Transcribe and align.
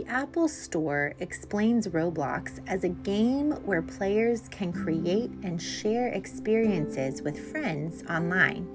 the 0.00 0.10
Apple 0.10 0.48
Store 0.48 1.12
explains 1.18 1.88
Roblox 1.88 2.58
as 2.66 2.84
a 2.84 2.88
game 2.88 3.50
where 3.66 3.82
players 3.82 4.48
can 4.48 4.72
create 4.72 5.30
and 5.42 5.60
share 5.60 6.06
experiences 6.08 7.20
with 7.20 7.52
friends 7.52 8.02
online. 8.08 8.66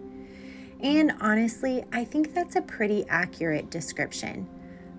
And 0.82 1.14
honestly, 1.22 1.84
I 1.92 2.06
think 2.06 2.36
that's 2.36 2.58
a 2.58 2.62
pretty 2.62 3.08
accurate 3.10 3.72
description. 3.72 4.48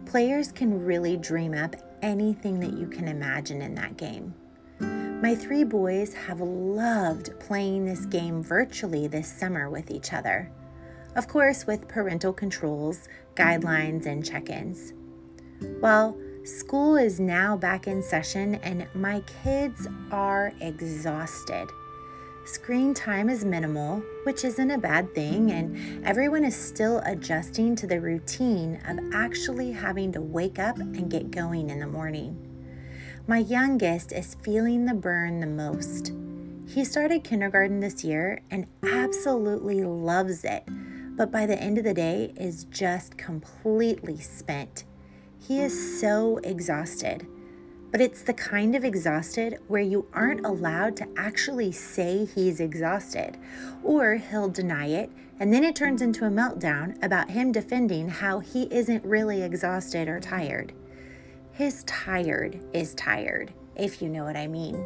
Players 0.04 0.50
can 0.50 0.84
really 0.84 1.16
dream 1.16 1.54
up 1.54 1.76
anything 2.02 2.58
that 2.58 2.72
you 2.72 2.88
can 2.88 3.06
imagine 3.06 3.62
in 3.62 3.76
that 3.76 3.96
game. 3.96 4.34
My 4.80 5.36
three 5.36 5.62
boys 5.62 6.12
have 6.12 6.40
loved 6.40 7.38
playing 7.38 7.84
this 7.84 8.04
game 8.04 8.42
virtually 8.42 9.06
this 9.06 9.30
summer 9.30 9.70
with 9.70 9.92
each 9.92 10.12
other. 10.12 10.50
Of 11.14 11.28
course, 11.28 11.68
with 11.68 11.86
parental 11.86 12.32
controls, 12.32 13.08
guidelines, 13.36 14.06
and 14.06 14.26
check 14.26 14.50
ins. 14.50 14.92
Well, 15.80 16.18
school 16.46 16.96
is 16.96 17.18
now 17.18 17.56
back 17.56 17.88
in 17.88 18.00
session 18.00 18.54
and 18.56 18.86
my 18.94 19.20
kids 19.42 19.88
are 20.12 20.52
exhausted. 20.60 21.68
Screen 22.44 22.94
time 22.94 23.28
is 23.28 23.44
minimal, 23.44 24.00
which 24.22 24.44
isn't 24.44 24.70
a 24.70 24.78
bad 24.78 25.12
thing, 25.12 25.50
and 25.50 26.06
everyone 26.06 26.44
is 26.44 26.54
still 26.54 27.00
adjusting 27.04 27.74
to 27.74 27.88
the 27.88 28.00
routine 28.00 28.80
of 28.86 29.00
actually 29.12 29.72
having 29.72 30.12
to 30.12 30.20
wake 30.20 30.60
up 30.60 30.78
and 30.78 31.10
get 31.10 31.32
going 31.32 31.70
in 31.70 31.80
the 31.80 31.86
morning. 31.88 32.40
My 33.26 33.38
youngest 33.38 34.12
is 34.12 34.36
feeling 34.42 34.84
the 34.84 34.94
burn 34.94 35.40
the 35.40 35.46
most. 35.48 36.12
He 36.68 36.84
started 36.84 37.24
kindergarten 37.24 37.80
this 37.80 38.04
year 38.04 38.40
and 38.52 38.68
absolutely 38.84 39.82
loves 39.82 40.44
it, 40.44 40.62
but 41.16 41.32
by 41.32 41.46
the 41.46 41.60
end 41.60 41.78
of 41.78 41.84
the 41.84 41.94
day 41.94 42.32
is 42.36 42.62
just 42.64 43.18
completely 43.18 44.20
spent. 44.20 44.84
He 45.38 45.60
is 45.60 46.00
so 46.00 46.38
exhausted. 46.38 47.26
But 47.92 48.00
it's 48.00 48.22
the 48.22 48.34
kind 48.34 48.74
of 48.74 48.84
exhausted 48.84 49.58
where 49.68 49.82
you 49.82 50.06
aren't 50.12 50.44
allowed 50.44 50.96
to 50.96 51.08
actually 51.16 51.72
say 51.72 52.24
he's 52.24 52.60
exhausted, 52.60 53.38
or 53.82 54.16
he'll 54.16 54.48
deny 54.48 54.88
it, 54.88 55.10
and 55.38 55.52
then 55.52 55.64
it 55.64 55.76
turns 55.76 56.02
into 56.02 56.26
a 56.26 56.30
meltdown 56.30 57.02
about 57.02 57.30
him 57.30 57.52
defending 57.52 58.08
how 58.08 58.40
he 58.40 58.64
isn't 58.70 59.04
really 59.04 59.42
exhausted 59.42 60.08
or 60.08 60.20
tired. 60.20 60.72
His 61.52 61.84
tired 61.84 62.60
is 62.74 62.94
tired, 62.94 63.52
if 63.76 64.02
you 64.02 64.08
know 64.08 64.24
what 64.24 64.36
I 64.36 64.46
mean. 64.46 64.84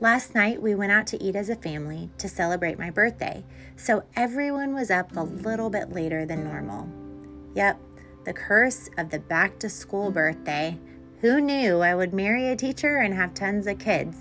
Last 0.00 0.34
night, 0.34 0.62
we 0.62 0.76
went 0.76 0.92
out 0.92 1.08
to 1.08 1.22
eat 1.22 1.34
as 1.34 1.48
a 1.48 1.56
family 1.56 2.08
to 2.18 2.28
celebrate 2.28 2.78
my 2.78 2.88
birthday, 2.88 3.44
so 3.76 4.04
everyone 4.14 4.72
was 4.72 4.90
up 4.90 5.16
a 5.16 5.22
little 5.22 5.68
bit 5.70 5.90
later 5.90 6.24
than 6.24 6.44
normal. 6.44 6.88
Yep, 7.54 7.80
the 8.24 8.32
curse 8.32 8.88
of 8.98 9.10
the 9.10 9.18
back 9.18 9.58
to 9.60 9.68
school 9.68 10.10
birthday. 10.10 10.78
Who 11.20 11.40
knew 11.40 11.80
I 11.80 11.94
would 11.94 12.12
marry 12.12 12.48
a 12.48 12.56
teacher 12.56 12.98
and 12.98 13.14
have 13.14 13.34
tons 13.34 13.66
of 13.66 13.78
kids? 13.78 14.16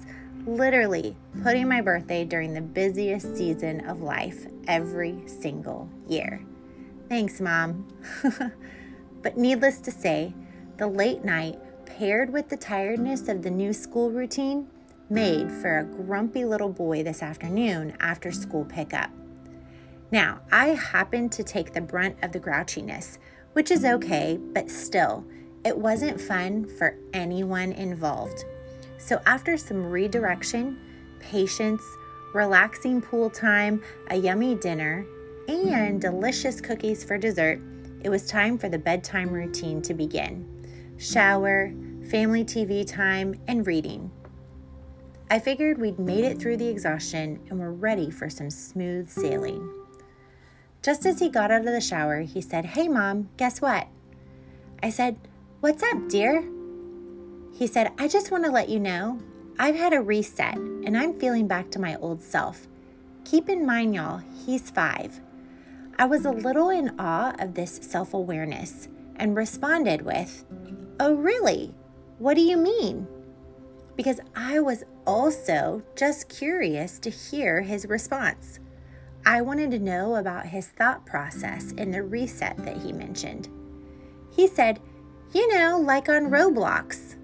Literally 0.45 1.15
putting 1.43 1.67
my 1.67 1.81
birthday 1.81 2.25
during 2.25 2.53
the 2.53 2.61
busiest 2.61 3.35
season 3.35 3.87
of 3.87 4.01
life 4.01 4.47
every 4.67 5.21
single 5.27 5.89
year. 6.07 6.41
Thanks, 7.09 7.39
Mom. 7.39 7.87
but 9.21 9.37
needless 9.37 9.79
to 9.81 9.91
say, 9.91 10.33
the 10.77 10.87
late 10.87 11.23
night, 11.23 11.59
paired 11.85 12.31
with 12.31 12.49
the 12.49 12.57
tiredness 12.57 13.27
of 13.27 13.41
the 13.41 13.49
new 13.49 13.73
school 13.73 14.11
routine, 14.11 14.67
made 15.09 15.51
for 15.51 15.79
a 15.79 15.83
grumpy 15.83 16.45
little 16.45 16.69
boy 16.69 17.03
this 17.03 17.23
afternoon 17.23 17.95
after 17.99 18.31
school 18.31 18.65
pickup. 18.65 19.09
Now, 20.11 20.41
I 20.51 20.67
happened 20.69 21.31
to 21.33 21.43
take 21.43 21.73
the 21.73 21.81
brunt 21.81 22.17
of 22.21 22.31
the 22.31 22.39
grouchiness, 22.39 23.17
which 23.58 23.72
is 23.72 23.86
okay, 23.86 24.39
but 24.53 24.69
still, 24.69 25.25
it 25.66 25.75
wasn't 25.75 26.22
fun 26.22 26.63
for 26.77 26.95
anyone 27.11 27.72
involved. 27.72 28.45
So, 28.99 29.20
after 29.26 29.58
some 29.58 29.83
redirection, 29.83 30.77
patience, 31.20 31.81
relaxing 32.36 33.02
pool 33.02 33.31
time, 33.31 33.81
a 34.11 34.15
yummy 34.15 34.54
dinner, 34.54 35.08
and 35.48 35.99
delicious 35.99 36.61
cookies 36.61 37.04
for 37.04 37.17
dessert, 37.17 37.59
it 38.04 38.09
was 38.09 38.27
time 38.27 38.59
for 38.59 38.70
the 38.70 38.77
bedtime 38.77 39.30
routine 39.30 39.81
to 39.81 39.95
begin 39.95 40.45
shower, 40.99 41.73
family 42.11 42.45
TV 42.45 42.86
time, 42.86 43.33
and 43.48 43.65
reading. 43.65 44.11
I 45.31 45.39
figured 45.39 45.80
we'd 45.80 45.98
made 45.98 46.26
it 46.26 46.39
through 46.39 46.58
the 46.58 46.67
exhaustion 46.67 47.39
and 47.49 47.58
were 47.58 47.73
ready 47.73 48.11
for 48.11 48.30
some 48.30 48.52
smooth 48.52 49.10
sailing. 49.10 49.77
Just 50.82 51.05
as 51.05 51.20
he 51.20 51.30
got 51.30 51.52
out 51.52 51.61
of 51.61 51.65
the 51.65 51.82
shower, 51.82 52.21
he 52.21 52.42
said, 52.42 52.65
Hey, 52.65 52.88
Mom, 52.88 53.30
guess 53.38 53.61
what? 53.61 53.88
I 54.82 54.89
said, 54.89 55.17
What's 55.60 55.83
up, 55.83 56.08
dear? 56.10 56.48
He 57.54 57.67
said, 57.67 57.92
I 57.98 58.08
just 58.08 58.32
want 58.32 58.45
to 58.45 58.52
let 58.52 58.70
you 58.70 58.80
know 58.80 59.20
I've 59.60 59.76
had 59.76 59.93
a 59.93 60.02
reset 60.02 60.55
and 60.55 60.95
I'm 60.95 61.20
feeling 61.20 61.48
back 61.48 61.71
to 61.71 61.80
my 61.80 61.95
old 61.95 62.21
self. 62.21 62.67
Keep 63.26 63.49
in 63.49 63.66
mind, 63.66 63.95
y'all, 63.95 64.21
he's 64.45 64.70
five. 64.70 65.20
I 65.98 66.05
was 66.05 66.26
a 66.26 66.32
little 66.32 66.70
in 66.70 66.93
awe 66.99 67.33
of 67.39 67.55
this 67.55 67.80
self 67.82 68.14
awareness 68.14 68.87
and 69.16 69.36
responded 69.36 70.04
with, 70.04 70.45
Oh, 70.99 71.16
really? 71.16 71.73
What 72.20 72.36
do 72.36 72.42
you 72.42 72.58
mean? 72.58 73.08
Because 73.95 74.20
I 74.36 74.60
was 74.60 74.83
also 75.08 75.82
just 75.95 76.30
curious 76.30 76.99
to 76.99 77.10
hear 77.10 77.61
his 77.61 77.87
response. 77.87 78.60
I 79.27 79.42
wanted 79.42 79.71
to 79.71 79.80
know 79.80 80.15
about 80.15 80.45
his 80.45 80.67
thought 80.67 81.05
process 81.05 81.73
in 81.73 81.92
the 81.92 82.02
reset 82.02 82.55
that 82.64 82.77
he 82.77 82.93
mentioned. 82.93 83.49
He 84.32 84.48
said, 84.48 84.80
You 85.33 85.54
know, 85.54 85.80
like 85.80 86.08
on 86.08 86.32
Roblox. 86.32 87.17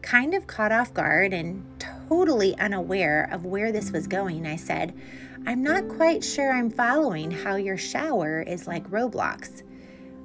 Kind 0.00 0.32
of 0.32 0.46
caught 0.46 0.72
off 0.72 0.94
guard 0.94 1.34
and 1.34 1.66
totally 2.08 2.58
unaware 2.58 3.28
of 3.30 3.44
where 3.44 3.72
this 3.72 3.90
was 3.90 4.06
going, 4.06 4.46
I 4.46 4.56
said, 4.56 4.98
I'm 5.46 5.62
not 5.62 5.86
quite 5.88 6.24
sure 6.24 6.50
I'm 6.50 6.70
following 6.70 7.30
how 7.30 7.56
your 7.56 7.76
shower 7.76 8.40
is 8.40 8.66
like 8.66 8.88
Roblox. 8.88 9.62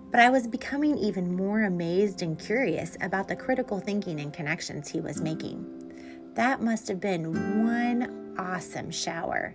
But 0.10 0.22
I 0.22 0.30
was 0.30 0.48
becoming 0.48 0.98
even 0.98 1.36
more 1.36 1.64
amazed 1.64 2.22
and 2.22 2.40
curious 2.40 2.96
about 3.02 3.28
the 3.28 3.36
critical 3.36 3.82
thinking 3.82 4.22
and 4.22 4.32
connections 4.32 4.88
he 4.88 5.02
was 5.02 5.20
making. 5.20 6.32
That 6.36 6.62
must 6.62 6.88
have 6.88 7.02
been 7.02 7.66
one 7.66 8.36
awesome 8.38 8.90
shower. 8.90 9.54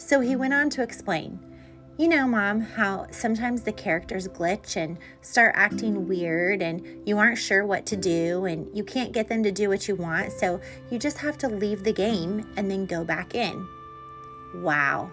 So 0.00 0.20
he 0.20 0.34
went 0.34 0.54
on 0.54 0.70
to 0.70 0.82
explain 0.82 1.38
you 2.00 2.08
know, 2.08 2.26
mom, 2.26 2.62
how 2.62 3.06
sometimes 3.10 3.60
the 3.60 3.72
characters 3.72 4.26
glitch 4.26 4.76
and 4.76 4.96
start 5.20 5.52
acting 5.54 6.08
weird, 6.08 6.62
and 6.62 6.82
you 7.06 7.18
aren't 7.18 7.36
sure 7.36 7.66
what 7.66 7.84
to 7.84 7.94
do, 7.94 8.46
and 8.46 8.66
you 8.74 8.82
can't 8.82 9.12
get 9.12 9.28
them 9.28 9.42
to 9.42 9.52
do 9.52 9.68
what 9.68 9.86
you 9.86 9.94
want, 9.96 10.32
so 10.32 10.58
you 10.90 10.98
just 10.98 11.18
have 11.18 11.36
to 11.36 11.48
leave 11.48 11.84
the 11.84 11.92
game 11.92 12.50
and 12.56 12.70
then 12.70 12.86
go 12.86 13.04
back 13.04 13.34
in. 13.34 13.68
Wow. 14.54 15.12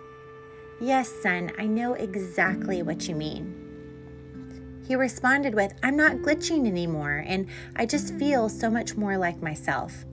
Yes, 0.79 1.11
son, 1.21 1.51
I 1.59 1.65
know 1.65 1.95
exactly 1.95 2.83
what 2.83 3.09
you 3.09 3.15
mean. 3.15 4.85
He 4.87 4.95
responded 4.95 5.53
with, 5.53 5.73
I'm 5.83 5.97
not 5.97 6.19
glitching 6.19 6.67
anymore, 6.67 7.25
and 7.27 7.49
I 7.75 7.85
just 7.85 8.13
feel 8.15 8.47
so 8.47 8.69
much 8.69 8.95
more 8.95 9.17
like 9.17 9.41
myself. 9.41 10.05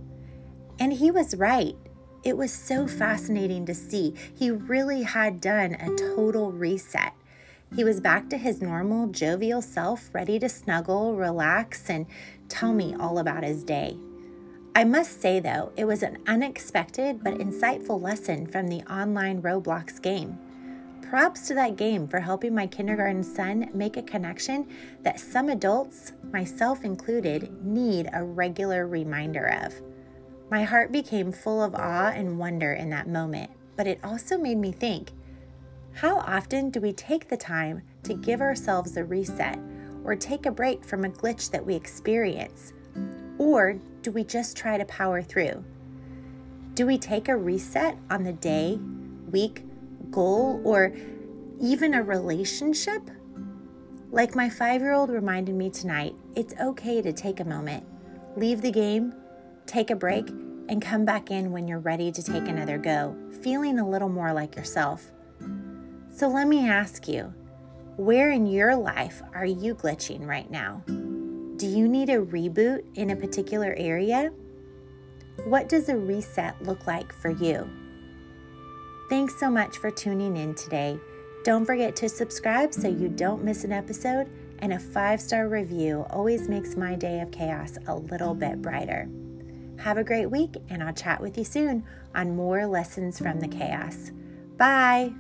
And 0.81 0.93
he 0.93 1.13
was 1.13 1.37
right. 1.37 1.77
It 2.25 2.39
was 2.39 2.53
so 2.53 2.87
fascinating 2.87 3.67
to 3.67 3.75
see. 3.75 4.15
He 4.35 4.51
really 4.51 5.03
had 5.03 5.43
done 5.43 5.75
a 5.75 5.95
total 5.97 6.51
reset. 6.53 7.13
He 7.77 7.85
was 7.85 8.01
back 8.01 8.31
to 8.31 8.39
his 8.39 8.63
normal, 8.63 9.09
jovial 9.09 9.61
self, 9.61 10.09
ready 10.15 10.39
to 10.39 10.49
snuggle, 10.49 11.17
relax, 11.17 11.91
and 11.91 12.07
tell 12.49 12.73
me 12.73 12.95
all 12.99 13.19
about 13.19 13.45
his 13.45 13.63
day. 13.63 13.99
I 14.75 14.85
must 14.85 15.21
say, 15.21 15.39
though, 15.39 15.73
it 15.77 15.85
was 15.85 16.03
an 16.03 16.19
unexpected 16.27 17.23
but 17.23 17.35
insightful 17.35 18.01
lesson 18.01 18.47
from 18.47 18.69
the 18.69 18.83
online 18.93 19.43
Roblox 19.43 20.01
game. 20.01 20.39
Props 21.03 21.47
to 21.49 21.55
that 21.55 21.77
game 21.77 22.09
for 22.09 22.21
helping 22.21 22.55
my 22.55 22.67
kindergarten 22.67 23.23
son 23.23 23.71
make 23.75 23.97
a 23.97 24.03
connection 24.03 24.67
that 25.03 25.21
some 25.21 25.49
adults, 25.51 26.13
myself 26.33 26.85
included, 26.85 27.65
need 27.65 28.09
a 28.13 28.25
regular 28.25 28.87
reminder 28.87 29.47
of. 29.63 29.75
My 30.55 30.63
heart 30.63 30.93
became 30.93 31.33
full 31.33 31.61
of 31.65 31.75
awe 31.75 32.13
and 32.15 32.39
wonder 32.39 32.75
in 32.75 32.89
that 32.91 33.09
moment, 33.09 33.51
but 33.75 33.89
it 33.89 33.99
also 34.05 34.39
made 34.39 34.59
me 34.59 34.71
think 34.71 35.11
how 35.95 36.19
often 36.19 36.71
do 36.71 36.81
we 36.81 36.93
take 36.93 37.29
the 37.29 37.37
time 37.37 37.83
to 38.05 38.15
give 38.15 38.41
ourselves 38.41 38.97
a 38.97 39.03
reset 39.03 39.59
or 40.05 40.15
take 40.15 40.47
a 40.47 40.53
break 40.53 40.85
from 40.85 41.05
a 41.05 41.09
glitch 41.09 41.51
that 41.51 41.67
we 41.67 41.75
experience? 41.75 42.73
Or 43.37 43.81
do 44.03 44.13
we 44.13 44.23
just 44.23 44.57
try 44.57 44.79
to 44.79 44.85
power 44.85 45.23
through? 45.23 45.65
Do 46.75 46.87
we 46.87 46.99
take 46.99 47.29
a 47.29 47.37
reset 47.37 47.99
on 48.09 48.23
the 48.23 48.35
day, 48.35 48.79
week, 49.33 49.65
goal, 50.13 50.61
or 50.63 50.95
even 51.61 51.95
a 51.95 52.03
relationship? 52.05 53.03
Like 54.13 54.37
my 54.37 54.49
five 54.49 54.83
year 54.83 54.93
old 54.93 55.11
reminded 55.11 55.57
me 55.57 55.69
tonight, 55.69 56.15
it's 56.37 56.55
okay 56.61 57.03
to 57.03 57.13
take 57.13 57.41
a 57.41 57.45
moment, 57.45 57.85
leave 58.37 58.63
the 58.63 58.71
game, 58.71 59.13
take 59.67 59.91
a 59.91 59.97
break, 59.97 60.29
and 60.69 60.81
come 60.81 61.05
back 61.05 61.31
in 61.31 61.53
when 61.53 61.69
you're 61.69 61.79
ready 61.79 62.11
to 62.13 62.23
take 62.23 62.49
another 62.49 62.79
go, 62.79 63.17
feeling 63.43 63.79
a 63.79 63.89
little 63.89 64.09
more 64.09 64.33
like 64.33 64.57
yourself. 64.57 65.11
So 66.11 66.29
let 66.29 66.49
me 66.49 66.69
ask 66.69 67.09
you 67.09 67.33
where 67.97 68.31
in 68.31 68.47
your 68.47 68.75
life 68.75 69.23
are 69.35 69.47
you 69.47 69.75
glitching 69.75 70.27
right 70.27 70.51
now? 70.51 70.83
Do 71.57 71.67
you 71.67 71.87
need 71.87 72.09
a 72.09 72.25
reboot 72.25 72.85
in 72.95 73.11
a 73.11 73.17
particular 73.17 73.75
area? 73.77 74.33
What 75.45 75.69
does 75.69 75.89
a 75.89 75.97
reset 75.97 76.61
look 76.63 76.87
like 76.87 77.13
for 77.13 77.31
you? 77.31 77.69
Thanks 79.09 79.39
so 79.39 79.51
much 79.51 79.77
for 79.77 79.91
tuning 79.91 80.37
in 80.37 80.55
today. 80.55 80.99
Don't 81.45 81.67
forget 81.67 81.95
to 81.97 82.09
subscribe 82.09 82.73
so 82.73 82.89
you 82.89 83.09
don't 83.09 83.45
miss 83.45 83.65
an 83.65 83.73
episode, 83.73 84.31
and 84.61 84.73
a 84.73 84.79
five 84.79 85.21
star 85.21 85.49
review 85.49 86.07
always 86.11 86.49
makes 86.49 86.75
my 86.75 86.95
day 86.95 87.21
of 87.21 87.31
chaos 87.31 87.77
a 87.87 87.95
little 87.95 88.35
bit 88.35 88.63
brighter. 88.63 89.09
Have 89.79 89.99
a 89.99 90.05
great 90.05 90.31
week, 90.31 90.57
and 90.69 90.83
I'll 90.83 90.95
chat 90.95 91.21
with 91.21 91.37
you 91.37 91.45
soon 91.45 91.85
on 92.15 92.37
more 92.37 92.67
lessons 92.67 93.19
from 93.19 93.41
the 93.41 93.49
chaos. 93.49 94.11
Bye. 94.57 95.13